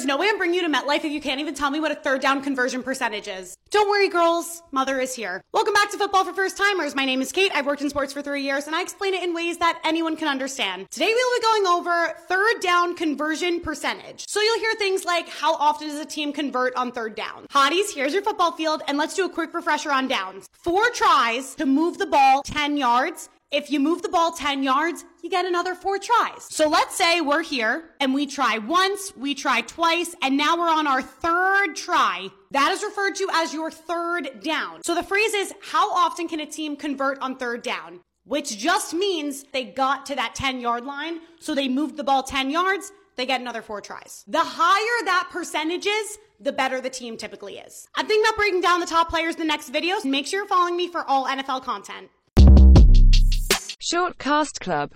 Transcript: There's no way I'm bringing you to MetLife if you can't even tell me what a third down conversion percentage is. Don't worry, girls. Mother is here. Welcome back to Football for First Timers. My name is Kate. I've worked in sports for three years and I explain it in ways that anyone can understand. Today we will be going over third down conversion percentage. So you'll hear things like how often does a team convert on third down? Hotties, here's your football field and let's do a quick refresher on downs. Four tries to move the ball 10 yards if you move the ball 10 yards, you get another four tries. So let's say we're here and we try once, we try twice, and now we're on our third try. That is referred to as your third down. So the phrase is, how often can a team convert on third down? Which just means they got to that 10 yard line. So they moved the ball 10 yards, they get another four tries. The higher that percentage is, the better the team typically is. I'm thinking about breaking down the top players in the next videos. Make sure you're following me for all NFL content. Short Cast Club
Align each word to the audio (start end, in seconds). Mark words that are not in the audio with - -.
There's 0.00 0.06
no 0.08 0.16
way 0.16 0.28
I'm 0.30 0.38
bringing 0.38 0.54
you 0.54 0.66
to 0.66 0.74
MetLife 0.74 1.04
if 1.04 1.12
you 1.12 1.20
can't 1.20 1.42
even 1.42 1.54
tell 1.54 1.70
me 1.70 1.78
what 1.78 1.92
a 1.92 1.94
third 1.94 2.22
down 2.22 2.40
conversion 2.40 2.82
percentage 2.82 3.28
is. 3.28 3.54
Don't 3.68 3.86
worry, 3.90 4.08
girls. 4.08 4.62
Mother 4.70 4.98
is 4.98 5.14
here. 5.14 5.42
Welcome 5.52 5.74
back 5.74 5.90
to 5.90 5.98
Football 5.98 6.24
for 6.24 6.32
First 6.32 6.56
Timers. 6.56 6.94
My 6.94 7.04
name 7.04 7.20
is 7.20 7.32
Kate. 7.32 7.52
I've 7.54 7.66
worked 7.66 7.82
in 7.82 7.90
sports 7.90 8.10
for 8.10 8.22
three 8.22 8.42
years 8.42 8.66
and 8.66 8.74
I 8.74 8.80
explain 8.80 9.12
it 9.12 9.22
in 9.22 9.34
ways 9.34 9.58
that 9.58 9.78
anyone 9.84 10.16
can 10.16 10.26
understand. 10.26 10.90
Today 10.90 11.08
we 11.08 11.12
will 11.12 11.38
be 11.38 11.42
going 11.42 11.66
over 11.66 12.14
third 12.28 12.62
down 12.62 12.94
conversion 12.94 13.60
percentage. 13.60 14.26
So 14.26 14.40
you'll 14.40 14.60
hear 14.60 14.72
things 14.76 15.04
like 15.04 15.28
how 15.28 15.54
often 15.56 15.88
does 15.88 16.00
a 16.00 16.06
team 16.06 16.32
convert 16.32 16.74
on 16.76 16.92
third 16.92 17.14
down? 17.14 17.46
Hotties, 17.50 17.92
here's 17.94 18.14
your 18.14 18.22
football 18.22 18.52
field 18.52 18.82
and 18.88 18.96
let's 18.96 19.14
do 19.14 19.26
a 19.26 19.28
quick 19.28 19.52
refresher 19.52 19.92
on 19.92 20.08
downs. 20.08 20.48
Four 20.54 20.88
tries 20.94 21.54
to 21.56 21.66
move 21.66 21.98
the 21.98 22.06
ball 22.06 22.42
10 22.42 22.78
yards 22.78 23.28
if 23.50 23.70
you 23.70 23.80
move 23.80 24.02
the 24.02 24.08
ball 24.08 24.32
10 24.32 24.62
yards, 24.62 25.04
you 25.22 25.30
get 25.30 25.44
another 25.44 25.74
four 25.74 25.98
tries. 25.98 26.44
So 26.44 26.68
let's 26.68 26.94
say 26.94 27.20
we're 27.20 27.42
here 27.42 27.90
and 27.98 28.14
we 28.14 28.26
try 28.26 28.58
once, 28.58 29.12
we 29.16 29.34
try 29.34 29.60
twice, 29.62 30.14
and 30.22 30.36
now 30.36 30.56
we're 30.56 30.68
on 30.68 30.86
our 30.86 31.02
third 31.02 31.74
try. 31.74 32.28
That 32.52 32.70
is 32.72 32.82
referred 32.82 33.16
to 33.16 33.28
as 33.32 33.52
your 33.52 33.70
third 33.70 34.40
down. 34.42 34.82
So 34.84 34.94
the 34.94 35.02
phrase 35.02 35.34
is, 35.34 35.52
how 35.62 35.92
often 35.92 36.28
can 36.28 36.40
a 36.40 36.46
team 36.46 36.76
convert 36.76 37.18
on 37.20 37.36
third 37.36 37.62
down? 37.62 38.00
Which 38.24 38.56
just 38.56 38.94
means 38.94 39.44
they 39.52 39.64
got 39.64 40.06
to 40.06 40.14
that 40.14 40.34
10 40.36 40.60
yard 40.60 40.84
line. 40.84 41.20
So 41.40 41.54
they 41.54 41.68
moved 41.68 41.96
the 41.96 42.04
ball 42.04 42.22
10 42.22 42.50
yards, 42.50 42.92
they 43.16 43.26
get 43.26 43.40
another 43.40 43.62
four 43.62 43.80
tries. 43.80 44.24
The 44.28 44.42
higher 44.42 45.04
that 45.06 45.28
percentage 45.32 45.86
is, 45.86 46.18
the 46.38 46.52
better 46.52 46.80
the 46.80 46.88
team 46.88 47.16
typically 47.16 47.58
is. 47.58 47.86
I'm 47.94 48.06
thinking 48.06 48.24
about 48.24 48.36
breaking 48.36 48.62
down 48.62 48.80
the 48.80 48.86
top 48.86 49.10
players 49.10 49.34
in 49.34 49.40
the 49.40 49.46
next 49.46 49.72
videos. 49.72 50.04
Make 50.04 50.26
sure 50.26 50.40
you're 50.40 50.48
following 50.48 50.76
me 50.76 50.88
for 50.88 51.04
all 51.04 51.26
NFL 51.26 51.64
content. 51.64 52.08
Short 53.90 54.18
Cast 54.18 54.60
Club 54.60 54.88